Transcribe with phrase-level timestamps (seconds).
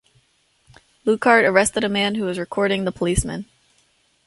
[1.05, 3.45] Lukart arrested a man who was recording the policeman.